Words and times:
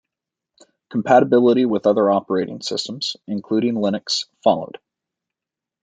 Compatibility 0.89 1.63
with 1.65 1.85
other 1.85 2.09
operating 2.09 2.59
systems, 2.61 3.17
including 3.27 3.75
Linux, 3.75 4.25
followed. 4.43 4.79